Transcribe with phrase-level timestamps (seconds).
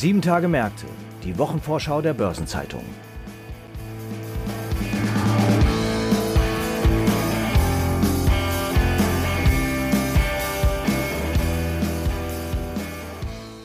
[0.00, 0.86] Sieben Tage Märkte,
[1.24, 2.84] die Wochenvorschau der Börsenzeitung.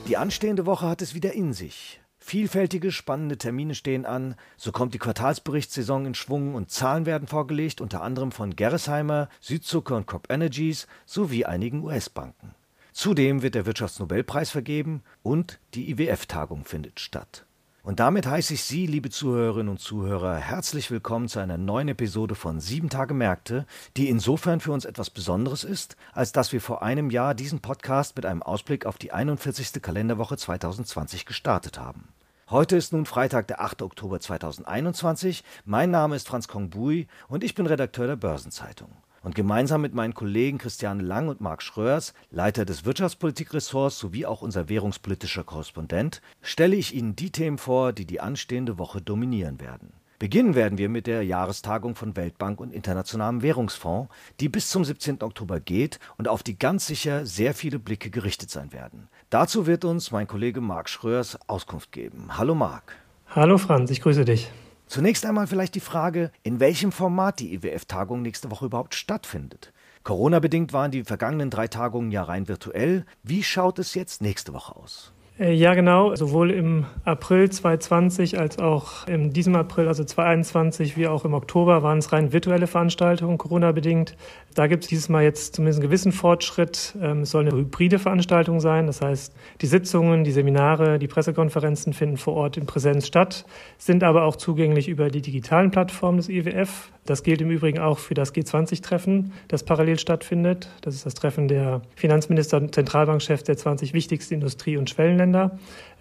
[0.07, 2.01] Die anstehende Woche hat es wieder in sich.
[2.17, 7.79] Vielfältige, spannende Termine stehen an, so kommt die Quartalsberichtssaison in Schwung und Zahlen werden vorgelegt,
[7.79, 12.55] unter anderem von Gerresheimer, Südzucker und Crop Energies sowie einigen US-Banken.
[12.93, 17.47] Zudem wird der Wirtschaftsnobelpreis vergeben und die IWF-Tagung findet statt.
[17.81, 22.35] Und damit heiße ich Sie, liebe Zuhörerinnen und Zuhörer, herzlich willkommen zu einer neuen Episode
[22.35, 23.65] von Sieben Tage Märkte,
[23.97, 28.15] die insofern für uns etwas Besonderes ist, als dass wir vor einem Jahr diesen Podcast
[28.15, 29.81] mit einem Ausblick auf die 41.
[29.81, 32.09] Kalenderwoche 2020 gestartet haben.
[32.51, 33.81] Heute ist nun Freitag, der 8.
[33.81, 35.43] Oktober 2021.
[35.65, 38.91] Mein Name ist Franz Kongbui und ich bin Redakteur der Börsenzeitung.
[39.23, 44.41] Und gemeinsam mit meinen Kollegen Christiane Lang und Marc Schröers, Leiter des Wirtschaftspolitikressorts sowie auch
[44.41, 49.93] unser währungspolitischer Korrespondent, stelle ich Ihnen die Themen vor, die die anstehende Woche dominieren werden.
[50.19, 55.21] Beginnen werden wir mit der Jahrestagung von Weltbank und Internationalem Währungsfonds, die bis zum 17.
[55.21, 59.07] Oktober geht und auf die ganz sicher sehr viele Blicke gerichtet sein werden.
[59.29, 62.37] Dazu wird uns mein Kollege Marc Schröers Auskunft geben.
[62.37, 62.95] Hallo Marc.
[63.27, 64.49] Hallo Franz, ich grüße dich.
[64.87, 69.73] Zunächst einmal vielleicht die Frage, in welchem Format die IWF-Tagung nächste Woche überhaupt stattfindet.
[70.03, 73.05] Corona-bedingt waren die vergangenen drei Tagungen ja rein virtuell.
[73.23, 75.12] Wie schaut es jetzt nächste Woche aus?
[75.39, 76.15] Äh, ja, genau.
[76.15, 81.81] Sowohl im April 2020 als auch in diesem April, also 2021, wie auch im Oktober
[81.81, 84.15] waren es rein virtuelle Veranstaltungen, Corona-bedingt.
[84.53, 86.95] Da gibt es dieses Mal jetzt zumindest einen gewissen Fortschritt.
[87.01, 88.85] Ähm, es soll eine hybride Veranstaltung sein.
[88.85, 93.45] Das heißt, die Sitzungen, die Seminare, die Pressekonferenzen finden vor Ort in Präsenz statt,
[93.79, 96.91] sind aber auch zugänglich über die digitalen Plattformen des IWF.
[97.05, 100.69] Das gilt im Übrigen auch für das G20-Treffen, das parallel stattfindet.
[100.81, 105.22] Das ist das Treffen der Finanzminister und Zentralbankchefs der 20 wichtigsten Industrie- und Schwellenländer.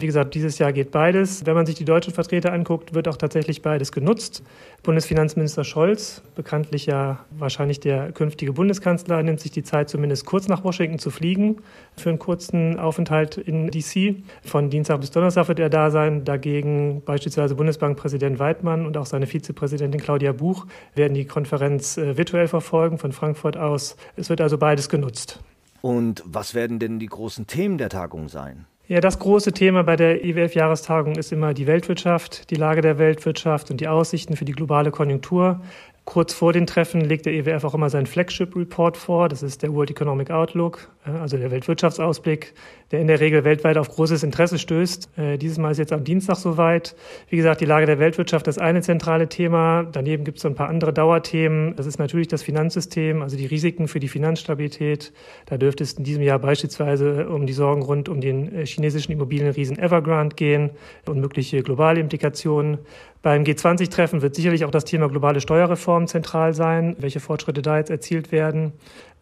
[0.02, 1.46] Wie gesagt, dieses Jahr geht beides.
[1.46, 4.42] Wenn man sich die deutschen Vertreter anguckt, wird auch tatsächlich beides genutzt.
[4.82, 10.64] Bundesfinanzminister Scholz, bekanntlich ja wahrscheinlich der künftige Bundeskanzler, nimmt sich die Zeit, zumindest kurz nach
[10.64, 11.58] Washington zu fliegen
[11.96, 14.16] für einen kurzen Aufenthalt in DC.
[14.44, 16.24] Von Dienstag bis Donnerstag wird er da sein.
[16.24, 20.66] Dagegen beispielsweise Bundesbankpräsident Weidmann und auch seine Vizepräsidentin Claudia Buch
[20.96, 23.96] werden die Konferenz äh, virtuell verfolgen von Frankfurt aus.
[24.16, 25.38] Es wird also beides genutzt.
[25.80, 28.66] Und was werden denn die großen Themen der Tagung sein?
[28.92, 33.70] Ja, das große Thema bei der IWF-Jahrestagung ist immer die Weltwirtschaft, die Lage der Weltwirtschaft
[33.70, 35.62] und die Aussichten für die globale Konjunktur.
[36.04, 39.30] Kurz vor den Treffen legt der IWF auch immer seinen Flagship-Report vor.
[39.30, 42.54] Das ist der World Economic Outlook, also der Weltwirtschaftsausblick,
[42.92, 45.10] der in der Regel weltweit auf großes Interesse stößt.
[45.16, 46.94] Äh, dieses Mal ist jetzt am Dienstag soweit.
[47.28, 49.82] Wie gesagt, die Lage der Weltwirtschaft ist eine zentrale Thema.
[49.82, 51.74] Daneben gibt es so ein paar andere Dauerthemen.
[51.74, 55.12] Das ist natürlich das Finanzsystem, also die Risiken für die Finanzstabilität.
[55.46, 59.10] Da dürfte es in diesem Jahr beispielsweise um die Sorgen rund um den äh, chinesischen
[59.10, 60.70] Immobilienriesen Evergrande gehen
[61.06, 62.78] und mögliche globale Implikationen.
[63.22, 67.90] Beim G20-Treffen wird sicherlich auch das Thema globale Steuerreform zentral sein, welche Fortschritte da jetzt
[67.90, 68.72] erzielt werden.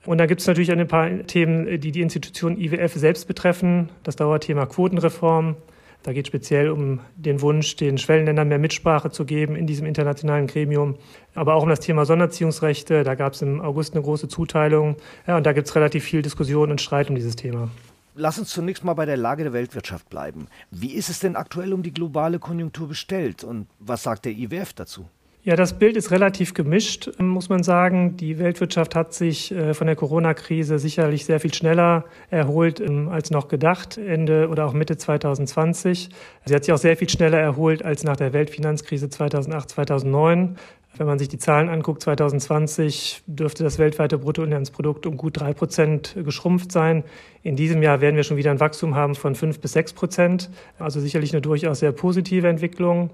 [0.06, 3.90] Und da gibt es natürlich ein paar Themen, die die Institution IWF selbst betreffen.
[4.02, 5.56] Das Dauerthema Quotenreform.
[6.02, 9.86] Da geht es speziell um den Wunsch, den Schwellenländern mehr Mitsprache zu geben in diesem
[9.86, 10.96] internationalen Gremium.
[11.34, 13.04] Aber auch um das Thema Sonderziehungsrechte.
[13.04, 14.96] Da gab es im August eine große Zuteilung.
[15.26, 17.68] Ja, und da gibt es relativ viel Diskussion und Streit um dieses Thema.
[18.14, 20.48] Lass uns zunächst mal bei der Lage der Weltwirtschaft bleiben.
[20.70, 24.72] Wie ist es denn aktuell um die globale Konjunktur bestellt und was sagt der IWF
[24.72, 25.06] dazu?
[25.42, 28.14] Ja, das Bild ist relativ gemischt, muss man sagen.
[28.18, 33.30] Die Weltwirtschaft hat sich äh, von der Corona-Krise sicherlich sehr viel schneller erholt ähm, als
[33.30, 36.10] noch gedacht, Ende oder auch Mitte 2020.
[36.44, 40.58] Sie hat sich auch sehr viel schneller erholt als nach der Weltfinanzkrise 2008, 2009.
[40.96, 46.16] Wenn man sich die Zahlen anguckt, 2020 dürfte das weltweite Bruttoinlandsprodukt um gut drei Prozent
[46.24, 47.04] geschrumpft sein.
[47.42, 50.50] In diesem Jahr werden wir schon wieder ein Wachstum haben von fünf bis sechs Prozent.
[50.78, 53.10] Also sicherlich eine durchaus sehr positive Entwicklung.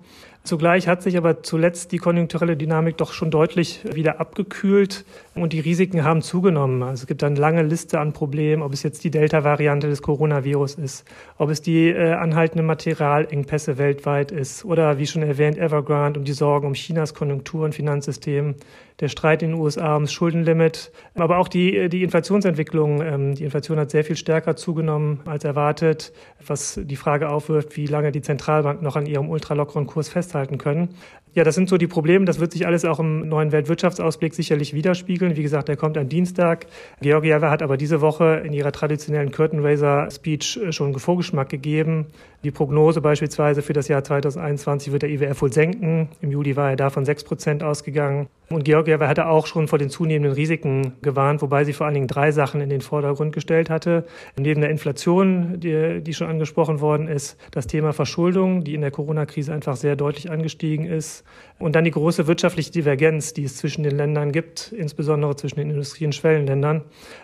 [0.46, 5.04] Zugleich hat sich aber zuletzt die konjunkturelle Dynamik doch schon deutlich wieder abgekühlt
[5.34, 6.84] und die Risiken haben zugenommen.
[6.84, 10.76] Also es gibt eine lange Liste an Problemen, ob es jetzt die Delta-Variante des Coronavirus
[10.76, 11.04] ist,
[11.36, 16.32] ob es die äh, anhaltende Materialengpässe weltweit ist oder wie schon erwähnt Evergrande und die
[16.32, 18.56] Sorgen um Chinas Konjunktur und Finanzsystem
[19.00, 23.02] der Streit in den USA ums Schuldenlimit, aber auch die, die Inflationsentwicklung.
[23.02, 26.12] Ähm, die Inflation hat sehr viel stärker zugenommen als erwartet,
[26.46, 30.94] was die Frage aufwirft, wie lange die Zentralbanken noch an ihrem ultralockeren Kurs festhalten können.
[31.36, 32.24] Ja, das sind so die Probleme.
[32.24, 35.36] Das wird sich alles auch im neuen Weltwirtschaftsausblick sicherlich widerspiegeln.
[35.36, 36.64] Wie gesagt, der kommt am Dienstag.
[37.02, 42.06] Georgieva hat aber diese Woche in ihrer traditionellen Curtain Raiser Speech äh, schon Vorgeschmack gegeben.
[42.42, 46.08] Die Prognose beispielsweise für das Jahr 2021 wird der IWF wohl senken.
[46.22, 48.28] Im Juli war er da von 6 Prozent ausgegangen.
[48.48, 52.06] Und Georgieva hatte auch schon vor den zunehmenden Risiken gewarnt, wobei sie vor allen Dingen
[52.06, 54.04] drei Sachen in den Vordergrund gestellt hatte.
[54.38, 58.92] Neben der Inflation, die, die schon angesprochen worden ist, das Thema Verschuldung, die in der
[58.92, 61.24] Corona-Krise einfach sehr deutlich angestiegen ist.
[61.58, 65.70] Und dann die große wirtschaftliche Divergenz, die es zwischen den Ländern gibt, insbesondere zwischen den
[65.70, 66.82] Industrie- und Schwellenländern.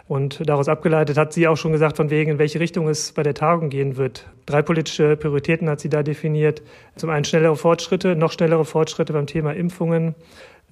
[0.08, 3.22] Und daraus abgeleitet hat sie auch schon gesagt, von wegen, in welche Richtung es bei
[3.22, 4.26] der Tagung gehen wird.
[4.46, 6.62] Drei politische Prioritäten hat sie da definiert.
[6.96, 10.16] Zum einen schnellere Fortschritte, noch schnellere Fortschritte beim Thema Impfungen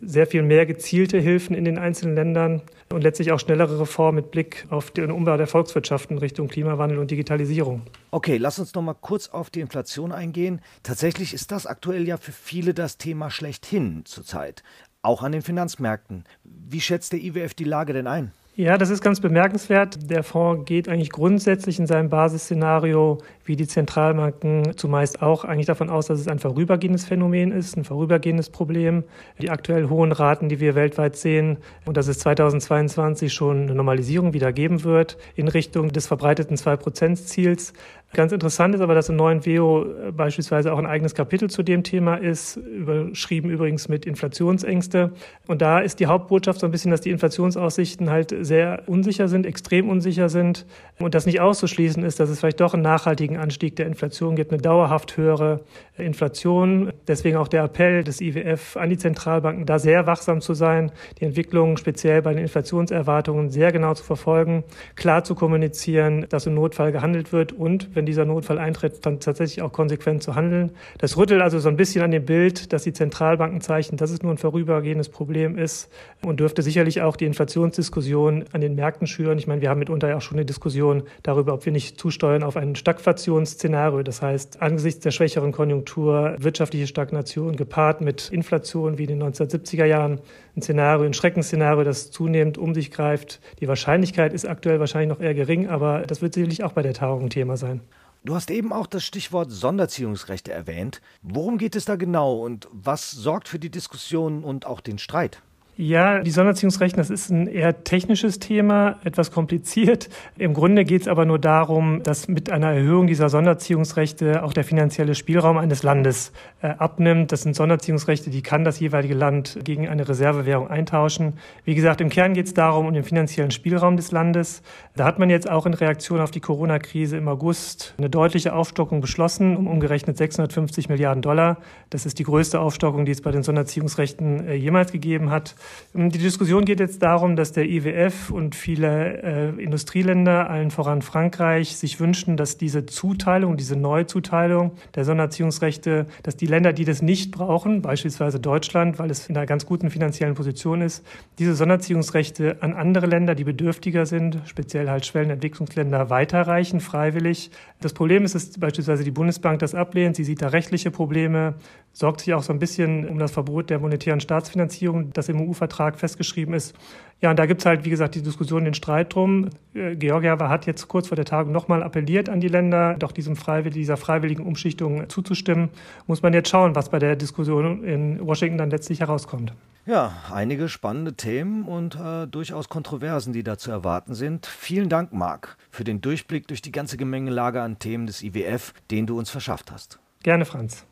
[0.00, 2.62] sehr viel mehr gezielte Hilfen in den einzelnen Ländern
[2.92, 7.10] und letztlich auch schnellere Reformen mit Blick auf den Umbau der Volkswirtschaften Richtung Klimawandel und
[7.10, 7.82] Digitalisierung.
[8.10, 10.60] Okay, lass uns noch mal kurz auf die Inflation eingehen.
[10.82, 14.62] Tatsächlich ist das aktuell ja für viele das Thema schlechthin zurzeit,
[15.02, 16.24] auch an den Finanzmärkten.
[16.44, 18.32] Wie schätzt der IWF die Lage denn ein?
[18.56, 20.10] Ja, das ist ganz bemerkenswert.
[20.10, 25.88] Der Fonds geht eigentlich grundsätzlich in seinem Basisszenario, wie die Zentralbanken zumeist auch, eigentlich davon
[25.88, 29.04] aus, dass es ein vorübergehendes Phänomen ist, ein vorübergehendes Problem.
[29.40, 34.32] Die aktuell hohen Raten, die wir weltweit sehen, und dass es 2022 schon eine Normalisierung
[34.32, 37.72] wieder geben wird in Richtung des verbreiteten 2-Prozent-Ziels.
[38.12, 41.84] Ganz interessant ist aber, dass im neuen WEO beispielsweise auch ein eigenes Kapitel zu dem
[41.84, 45.12] Thema ist, überschrieben übrigens mit Inflationsängste.
[45.46, 49.46] Und da ist die Hauptbotschaft so ein bisschen, dass die Inflationsaussichten halt sehr unsicher sind,
[49.46, 50.66] extrem unsicher sind
[50.98, 54.52] und das nicht auszuschließen ist, dass es vielleicht doch einen nachhaltigen Anstieg der Inflation gibt,
[54.52, 55.60] eine dauerhaft höhere
[55.96, 56.92] Inflation.
[57.06, 60.90] Deswegen auch der Appell des IWF an die Zentralbanken, da sehr wachsam zu sein,
[61.20, 64.64] die Entwicklung speziell bei den Inflationserwartungen sehr genau zu verfolgen,
[64.96, 69.60] klar zu kommunizieren, dass im Notfall gehandelt wird und, wenn dieser Notfall eintritt, dann tatsächlich
[69.60, 70.70] auch konsequent zu handeln.
[70.96, 74.22] Das rüttelt also so ein bisschen an dem Bild, dass die Zentralbanken zeichnen, dass es
[74.22, 75.90] nur ein vorübergehendes Problem ist
[76.24, 79.36] und dürfte sicherlich auch die Inflationsdiskussion an den Märkten schüren.
[79.36, 82.42] Ich meine, wir haben mitunter ja auch schon eine Diskussion darüber, ob wir nicht zusteuern
[82.42, 84.02] auf ein Stagflationsszenario.
[84.02, 89.84] Das heißt, angesichts der schwächeren Konjunktur, wirtschaftliche Stagnation gepaart mit Inflation wie in den 1970er
[89.84, 90.20] Jahren,
[90.56, 93.40] ein Szenario, ein Schreckensszenario, das zunehmend um sich greift.
[93.60, 96.94] Die Wahrscheinlichkeit ist aktuell wahrscheinlich noch eher gering, aber das wird sicherlich auch bei der
[96.94, 97.80] Tagung Thema sein.
[98.22, 101.00] Du hast eben auch das Stichwort Sonderziehungsrechte erwähnt.
[101.22, 105.42] Worum geht es da genau und was sorgt für die Diskussion und auch den Streit?
[105.76, 110.10] Ja, die Sonderziehungsrechte, das ist ein eher technisches Thema, etwas kompliziert.
[110.36, 114.64] Im Grunde geht es aber nur darum, dass mit einer Erhöhung dieser Sonderziehungsrechte auch der
[114.64, 117.32] finanzielle Spielraum eines Landes äh, abnimmt.
[117.32, 121.38] Das sind Sonderziehungsrechte, die kann das jeweilige Land gegen eine Reservewährung eintauschen.
[121.64, 124.62] Wie gesagt, im Kern geht es darum, um den finanziellen Spielraum des Landes.
[124.96, 129.00] Da hat man jetzt auch in Reaktion auf die Corona-Krise im August eine deutliche Aufstockung
[129.00, 131.56] beschlossen, um umgerechnet 650 Milliarden Dollar.
[131.88, 135.54] Das ist die größte Aufstockung, die es bei den Sonderziehungsrechten äh, jemals gegeben hat.
[135.92, 141.76] Die Diskussion geht jetzt darum, dass der IWF und viele äh, Industrieländer, allen voran Frankreich,
[141.76, 147.30] sich wünschen, dass diese Zuteilung, diese Neuzuteilung der Sonderziehungsrechte, dass die Länder, die das nicht
[147.32, 151.04] brauchen, beispielsweise Deutschland, weil es in einer ganz guten finanziellen Position ist,
[151.38, 157.50] diese Sonderziehungsrechte an andere Länder, die bedürftiger sind, speziell halt Schwellenentwicklungsländer, weiterreichen, freiwillig.
[157.80, 160.16] Das Problem ist, dass beispielsweise die Bundesbank das ablehnt.
[160.16, 161.54] Sie sieht da rechtliche Probleme,
[161.92, 165.98] sorgt sich auch so ein bisschen um das Verbot der monetären Staatsfinanzierung, das im EU-Vertrag
[165.98, 166.74] festgeschrieben ist.
[167.20, 169.50] Ja, und da gibt es halt, wie gesagt, die Diskussion, den Streit drum.
[169.74, 173.36] Äh, Georgia hat jetzt kurz vor der Tagung nochmal appelliert an die Länder, doch diesem
[173.36, 175.68] Freiwill dieser freiwilligen Umschichtung zuzustimmen.
[176.06, 179.52] Muss man jetzt schauen, was bei der Diskussion in Washington dann letztlich herauskommt.
[179.84, 184.46] Ja, einige spannende Themen und äh, durchaus Kontroversen, die da zu erwarten sind.
[184.46, 189.06] Vielen Dank, Marc, für den Durchblick durch die ganze Gemengelage an Themen des IWF, den
[189.06, 189.98] du uns verschafft hast.
[190.22, 190.86] Gerne, Franz.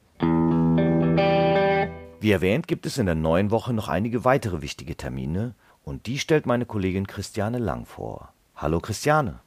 [2.20, 6.18] Wie erwähnt, gibt es in der neuen Woche noch einige weitere wichtige Termine und die
[6.18, 8.32] stellt meine Kollegin Christiane Lang vor.
[8.56, 9.38] Hallo Christiane.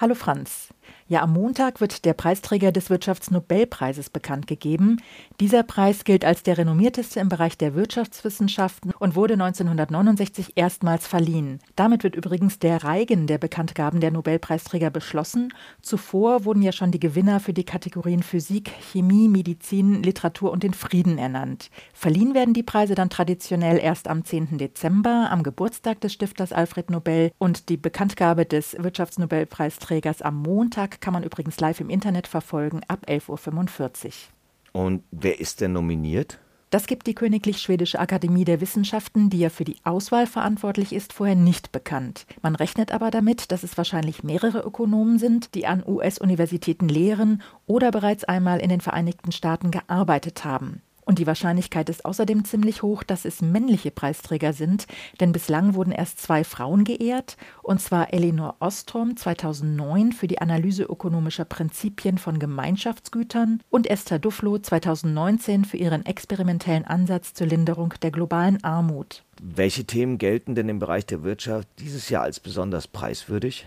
[0.00, 0.73] Hallo Franz.
[1.06, 5.02] Ja, am Montag wird der Preisträger des Wirtschaftsnobelpreises bekannt gegeben.
[5.38, 11.58] Dieser Preis gilt als der renommierteste im Bereich der Wirtschaftswissenschaften und wurde 1969 erstmals verliehen.
[11.76, 15.52] Damit wird übrigens der Reigen der Bekanntgaben der Nobelpreisträger beschlossen.
[15.82, 20.72] Zuvor wurden ja schon die Gewinner für die Kategorien Physik, Chemie, Medizin, Literatur und den
[20.72, 21.70] Frieden ernannt.
[21.92, 24.56] Verliehen werden die Preise dann traditionell erst am 10.
[24.56, 31.12] Dezember, am Geburtstag des Stifters Alfred Nobel und die Bekanntgabe des Wirtschaftsnobelpreisträgers am Montag kann
[31.12, 34.82] man übrigens live im Internet verfolgen ab 11.45 Uhr.
[34.82, 36.38] Und wer ist denn nominiert?
[36.70, 41.12] Das gibt die Königlich Schwedische Akademie der Wissenschaften, die ja für die Auswahl verantwortlich ist,
[41.12, 42.26] vorher nicht bekannt.
[42.42, 47.92] Man rechnet aber damit, dass es wahrscheinlich mehrere Ökonomen sind, die an US-Universitäten lehren oder
[47.92, 50.82] bereits einmal in den Vereinigten Staaten gearbeitet haben.
[51.04, 54.86] Und die Wahrscheinlichkeit ist außerdem ziemlich hoch, dass es männliche Preisträger sind,
[55.20, 60.84] denn bislang wurden erst zwei Frauen geehrt, und zwar Elinor Ostrom 2009 für die Analyse
[60.84, 68.10] ökonomischer Prinzipien von Gemeinschaftsgütern und Esther Duflo 2019 für ihren experimentellen Ansatz zur Linderung der
[68.10, 69.24] globalen Armut.
[69.42, 73.66] Welche Themen gelten denn im Bereich der Wirtschaft dieses Jahr als besonders preiswürdig?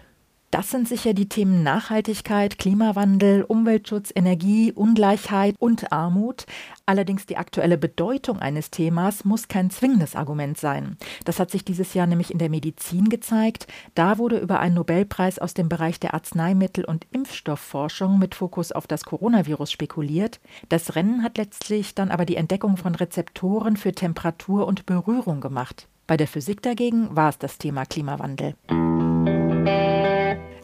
[0.57, 6.47] Das sind sicher die Themen Nachhaltigkeit, Klimawandel, Umweltschutz, Energie, Ungleichheit und Armut.
[6.87, 10.97] Allerdings die aktuelle Bedeutung eines Themas muss kein zwingendes Argument sein.
[11.25, 13.67] Das hat sich dieses Jahr nämlich in der Medizin gezeigt.
[13.93, 18.87] Da wurde über einen Nobelpreis aus dem Bereich der Arzneimittel- und Impfstoffforschung mit Fokus auf
[18.87, 20.39] das Coronavirus spekuliert.
[20.69, 25.87] Das Rennen hat letztlich dann aber die Entdeckung von Rezeptoren für Temperatur und Berührung gemacht.
[26.07, 28.55] Bei der Physik dagegen war es das Thema Klimawandel.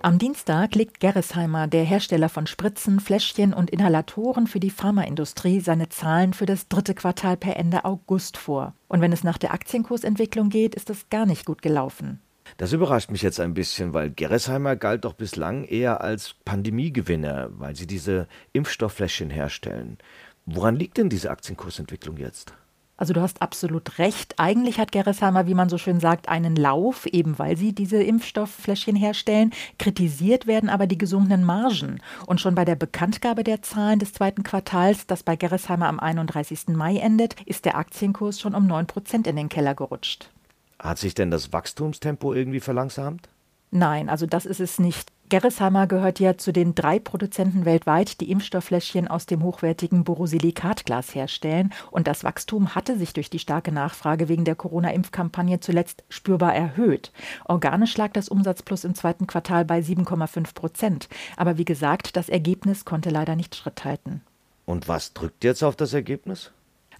[0.05, 5.87] Am Dienstag legt Gerresheimer, der Hersteller von Spritzen, Fläschchen und Inhalatoren für die Pharmaindustrie, seine
[5.87, 8.73] Zahlen für das dritte Quartal per Ende August vor.
[8.89, 12.19] Und wenn es nach der Aktienkursentwicklung geht, ist das gar nicht gut gelaufen.
[12.57, 17.77] Das überrascht mich jetzt ein bisschen, weil Gerresheimer galt doch bislang eher als Pandemiegewinner, weil
[17.77, 19.99] sie diese Impfstofffläschchen herstellen.
[20.45, 22.53] Woran liegt denn diese Aktienkursentwicklung jetzt?
[22.95, 24.35] Also du hast absolut recht.
[24.37, 28.95] Eigentlich hat Gerresheimer, wie man so schön sagt, einen Lauf, eben weil sie diese Impfstofffläschchen
[28.95, 29.51] herstellen.
[29.79, 32.01] Kritisiert werden aber die gesunkenen Margen.
[32.27, 36.67] Und schon bei der Bekanntgabe der Zahlen des zweiten Quartals, das bei Gerresheimer am 31.
[36.69, 40.29] Mai endet, ist der Aktienkurs schon um 9 Prozent in den Keller gerutscht.
[40.77, 43.29] Hat sich denn das Wachstumstempo irgendwie verlangsamt?
[43.71, 45.12] Nein, also das ist es nicht.
[45.29, 51.73] Gerresheimer gehört ja zu den drei Produzenten weltweit, die Impfstofffläschchen aus dem hochwertigen Borosilikatglas herstellen.
[51.91, 57.11] Und das Wachstum hatte sich durch die starke Nachfrage wegen der Corona-Impfkampagne zuletzt spürbar erhöht.
[57.45, 61.09] Organisch lag das Umsatzplus im zweiten Quartal bei 7,5 Prozent.
[61.37, 64.21] Aber wie gesagt, das Ergebnis konnte leider nicht Schritt halten.
[64.65, 66.51] Und was drückt jetzt auf das Ergebnis?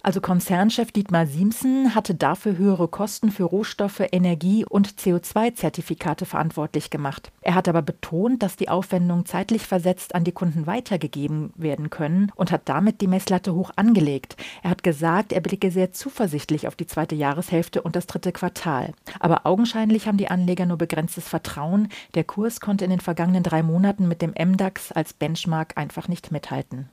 [0.04, 7.32] Also Konzernchef Dietmar Siemsen hatte dafür höhere Kosten für Rohstoffe, Energie und CO2-Zertifikate verantwortlich gemacht.
[7.40, 12.30] Er hat aber betont, dass die Aufwendungen zeitlich versetzt an die Kunden weitergegeben werden können
[12.36, 14.36] und hat damit die Messlatte hoch angelegt.
[14.62, 18.92] Er hat gesagt, er blicke sehr zuversichtlich auf die zweite Jahreshälfte und das dritte Quartal.
[19.20, 21.88] Aber augenscheinlich haben die Anleger nur begrenztes Vertrauen.
[22.14, 26.30] Der Kurs konnte in den vergangenen drei Monaten mit dem MDAX als Benchmark einfach nicht
[26.30, 26.90] mithalten.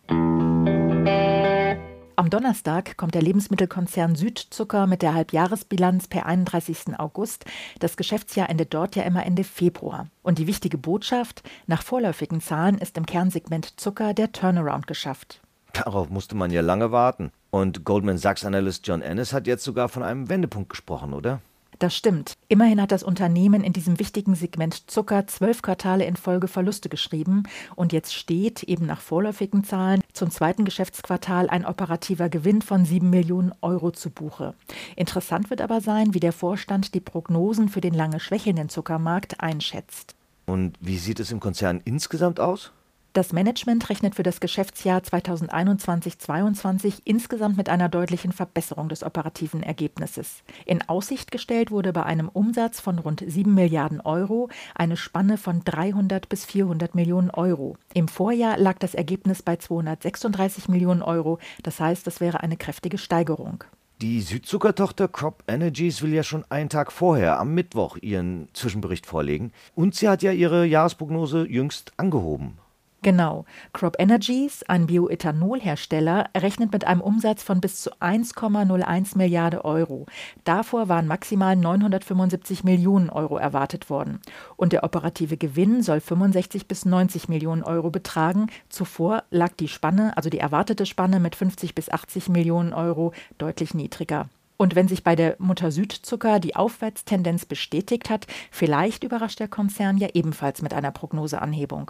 [2.21, 6.99] Am Donnerstag kommt der Lebensmittelkonzern Südzucker mit der Halbjahresbilanz per 31.
[6.99, 7.45] August.
[7.79, 10.05] Das Geschäftsjahr endet dort ja immer Ende Februar.
[10.21, 15.41] Und die wichtige Botschaft, nach vorläufigen Zahlen ist im Kernsegment Zucker der Turnaround geschafft.
[15.73, 17.31] Darauf musste man ja lange warten.
[17.49, 21.41] Und Goldman Sachs-Analyst John Ennis hat jetzt sogar von einem Wendepunkt gesprochen, oder?
[21.81, 22.33] Das stimmt.
[22.47, 27.41] Immerhin hat das Unternehmen in diesem wichtigen Segment Zucker zwölf Quartale in Folge Verluste geschrieben
[27.75, 33.09] und jetzt steht, eben nach vorläufigen Zahlen, zum zweiten Geschäftsquartal ein operativer Gewinn von sieben
[33.09, 34.53] Millionen Euro zu Buche.
[34.95, 40.13] Interessant wird aber sein, wie der Vorstand die Prognosen für den lange schwächelnden Zuckermarkt einschätzt.
[40.45, 42.71] Und wie sieht es im Konzern insgesamt aus?
[43.13, 50.43] Das Management rechnet für das Geschäftsjahr 2021-22 insgesamt mit einer deutlichen Verbesserung des operativen Ergebnisses.
[50.65, 55.61] In Aussicht gestellt wurde bei einem Umsatz von rund 7 Milliarden Euro eine Spanne von
[55.65, 57.75] 300 bis 400 Millionen Euro.
[57.93, 62.97] Im Vorjahr lag das Ergebnis bei 236 Millionen Euro, das heißt, es wäre eine kräftige
[62.97, 63.65] Steigerung.
[64.01, 69.51] Die Südzuckertochter Crop Energies will ja schon einen Tag vorher, am Mittwoch, ihren Zwischenbericht vorlegen.
[69.75, 72.57] Und sie hat ja ihre Jahresprognose jüngst angehoben.
[73.03, 73.45] Genau.
[73.73, 80.05] Crop Energies, ein Bioethanolhersteller, rechnet mit einem Umsatz von bis zu 1,01 Milliarde Euro.
[80.43, 84.19] Davor waren maximal 975 Millionen Euro erwartet worden.
[84.55, 88.47] Und der operative Gewinn soll 65 bis 90 Millionen Euro betragen.
[88.69, 93.73] Zuvor lag die Spanne, also die erwartete Spanne mit 50 bis 80 Millionen Euro, deutlich
[93.73, 94.29] niedriger.
[94.57, 99.97] Und wenn sich bei der Mutter Südzucker die Aufwärtstendenz bestätigt hat, vielleicht überrascht der Konzern
[99.97, 101.89] ja ebenfalls mit einer Prognoseanhebung.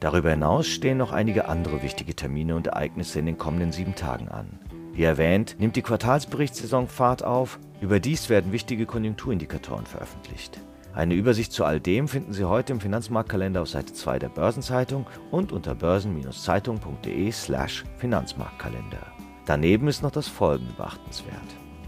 [0.00, 4.28] Darüber hinaus stehen noch einige andere wichtige Termine und Ereignisse in den kommenden sieben Tagen
[4.28, 4.58] an.
[4.92, 7.60] Wie erwähnt, nimmt die Quartalsberichtssaison Fahrt auf.
[7.80, 10.60] Überdies werden wichtige Konjunkturindikatoren veröffentlicht.
[10.92, 15.06] Eine Übersicht zu all dem finden Sie heute im Finanzmarktkalender auf Seite 2 der Börsenzeitung
[15.30, 19.06] und unter börsen-zeitung.de/slash Finanzmarktkalender.
[19.46, 21.38] Daneben ist noch das folgende beachtenswert.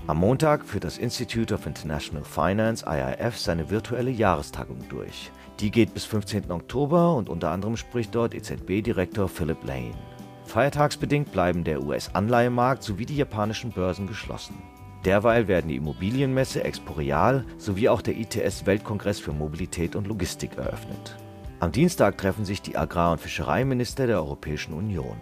[0.09, 5.31] Am Montag führt das Institute of International Finance IIF seine virtuelle Jahrestagung durch.
[5.61, 6.51] Die geht bis 15.
[6.51, 9.95] Oktober und unter anderem spricht dort EZB-Direktor Philip Lane.
[10.45, 14.61] Feiertagsbedingt bleiben der US-Anleihemarkt sowie die japanischen Börsen geschlossen.
[15.05, 21.17] Derweil werden die Immobilienmesse Exporeal sowie auch der ITS Weltkongress für Mobilität und Logistik eröffnet.
[21.61, 25.17] Am Dienstag treffen sich die Agrar- und Fischereiminister der Europäischen Union.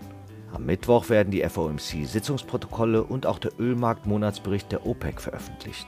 [0.52, 5.87] Am Mittwoch werden die FOMC-Sitzungsprotokolle und auch der Ölmarkt-Monatsbericht der OPEC veröffentlicht.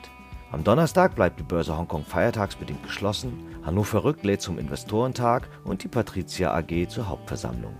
[0.53, 3.33] Am Donnerstag bleibt die Börse Hongkong feiertagsbedingt geschlossen,
[3.65, 7.75] Hannover Rück lädt zum Investorentag und die Patrizia AG zur Hauptversammlung.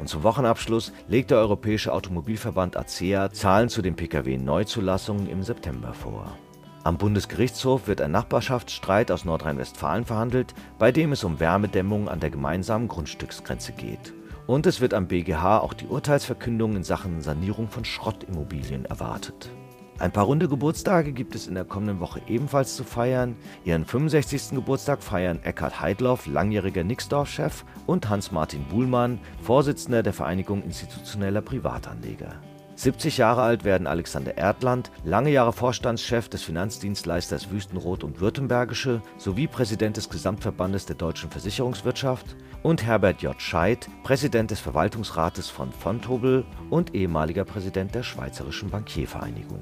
[0.00, 6.36] Und zum Wochenabschluss legt der Europäische Automobilverband ACEA Zahlen zu den Pkw-Neuzulassungen im September vor.
[6.82, 12.30] Am Bundesgerichtshof wird ein Nachbarschaftsstreit aus Nordrhein-Westfalen verhandelt, bei dem es um Wärmedämmung an der
[12.30, 14.12] gemeinsamen Grundstücksgrenze geht.
[14.46, 19.50] Und es wird am BGH auch die Urteilsverkündung in Sachen Sanierung von Schrottimmobilien erwartet.
[19.98, 23.36] Ein paar runde Geburtstage gibt es in der kommenden Woche ebenfalls zu feiern.
[23.64, 24.50] Ihren 65.
[24.50, 32.34] Geburtstag feiern Eckhard Heidloff, langjähriger Nixdorf-Chef, und Hans-Martin Buhlmann, Vorsitzender der Vereinigung institutioneller Privatanleger.
[32.76, 39.46] 70 Jahre alt werden Alexander Erdland, lange Jahre Vorstandschef des Finanzdienstleisters Wüstenrot und Württembergische sowie
[39.46, 43.40] Präsident des Gesamtverbandes der deutschen Versicherungswirtschaft und Herbert J.
[43.40, 49.60] Scheidt, Präsident des Verwaltungsrates von Fontobel und ehemaliger Präsident der Schweizerischen Bankiervereinigung.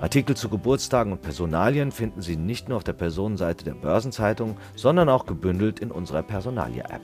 [0.00, 5.08] Artikel zu Geburtstagen und Personalien finden Sie nicht nur auf der Personenseite der Börsenzeitung, sondern
[5.08, 7.02] auch gebündelt in unserer Personalie-App.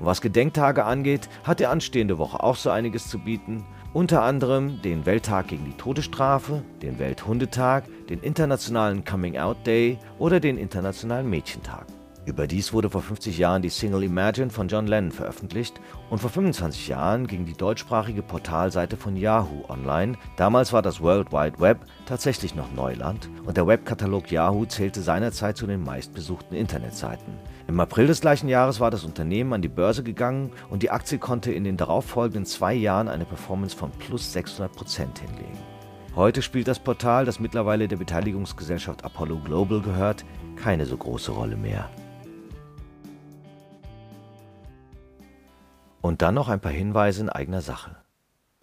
[0.00, 3.66] Und was Gedenktage angeht, hat die anstehende Woche auch so einiges zu bieten.
[3.92, 10.40] Unter anderem den Welttag gegen die Todesstrafe, den Welthundetag, den Internationalen Coming Out Day oder
[10.40, 11.84] den Internationalen Mädchentag.
[12.26, 16.88] Überdies wurde vor 50 Jahren die Single Imagine von John Lennon veröffentlicht und vor 25
[16.88, 20.18] Jahren ging die deutschsprachige Portalseite von Yahoo online.
[20.36, 25.56] Damals war das World Wide Web tatsächlich noch Neuland und der Webkatalog Yahoo zählte seinerzeit
[25.56, 27.32] zu den meistbesuchten Internetseiten.
[27.66, 31.18] Im April des gleichen Jahres war das Unternehmen an die Börse gegangen und die Aktie
[31.18, 35.58] konnte in den darauffolgenden zwei Jahren eine Performance von plus 600 Prozent hinlegen.
[36.14, 40.24] Heute spielt das Portal, das mittlerweile der Beteiligungsgesellschaft Apollo Global gehört,
[40.56, 41.88] keine so große Rolle mehr.
[46.02, 47.96] Und dann noch ein paar Hinweise in eigener Sache.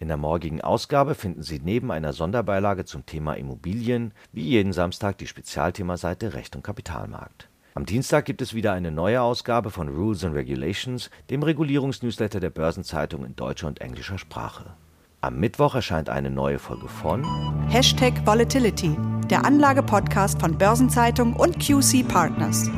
[0.00, 5.18] In der morgigen Ausgabe finden Sie neben einer Sonderbeilage zum Thema Immobilien wie jeden Samstag
[5.18, 7.48] die Spezialthemaseite Recht und Kapitalmarkt.
[7.74, 12.50] Am Dienstag gibt es wieder eine neue Ausgabe von Rules and Regulations, dem Regulierungsnewsletter der
[12.50, 14.74] Börsenzeitung in deutscher und englischer Sprache.
[15.20, 17.24] Am Mittwoch erscheint eine neue Folge von
[17.68, 18.96] Hashtag Volatility,
[19.28, 22.70] der Anlage-Podcast von Börsenzeitung und QC Partners.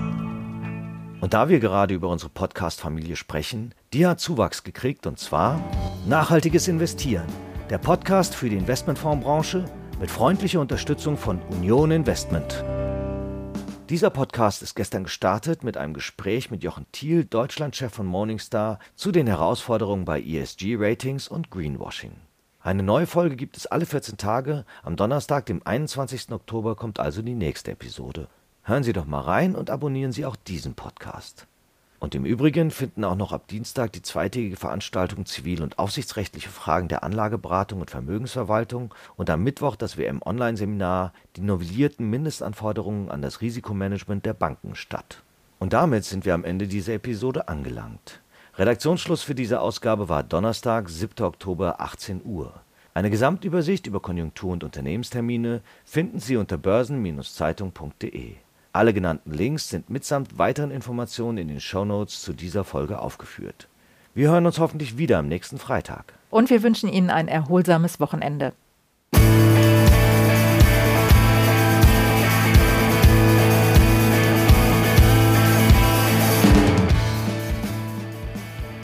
[1.20, 5.62] Und da wir gerade über unsere Podcast-Familie sprechen, die hat Zuwachs gekriegt und zwar
[6.06, 7.26] Nachhaltiges Investieren,
[7.68, 9.66] der Podcast für die Investmentfondsbranche
[10.00, 12.64] mit freundlicher Unterstützung von Union Investment.
[13.90, 19.12] Dieser Podcast ist gestern gestartet mit einem Gespräch mit Jochen Thiel, Deutschlandchef von Morningstar, zu
[19.12, 22.12] den Herausforderungen bei ESG-Ratings und Greenwashing.
[22.62, 24.64] Eine neue Folge gibt es alle 14 Tage.
[24.83, 26.30] Am Donnerstag, dem 21.
[26.30, 28.28] Oktober, kommt also die nächste Episode.
[28.62, 31.46] Hören Sie doch mal rein und abonnieren Sie auch diesen Podcast.
[31.99, 36.88] Und im Übrigen finden auch noch ab Dienstag die zweitägige Veranstaltung Zivil- und aufsichtsrechtliche Fragen
[36.88, 44.25] der Anlageberatung und Vermögensverwaltung und am Mittwoch das WM-Online-Seminar Die novellierten Mindestanforderungen an das Risikomanagement
[44.25, 45.23] der Banken statt.
[45.59, 48.20] Und damit sind wir am Ende dieser Episode angelangt.
[48.57, 51.25] Redaktionsschluss für diese Ausgabe war Donnerstag, 7.
[51.25, 52.55] Oktober, 18 Uhr.
[52.94, 58.37] Eine Gesamtübersicht über Konjunktur- und Unternehmenstermine finden Sie unter börsen-zeitung.de.
[58.72, 63.68] Alle genannten Links sind mitsamt weiteren Informationen in den Shownotes zu dieser Folge aufgeführt.
[64.14, 66.14] Wir hören uns hoffentlich wieder am nächsten Freitag.
[66.30, 68.52] Und wir wünschen Ihnen ein erholsames Wochenende.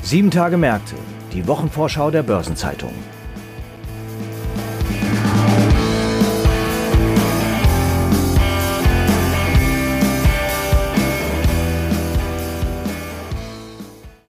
[0.02, 0.96] Sieben Tage Märkte,
[1.32, 2.94] die Wochenvorschau der Börsenzeitung.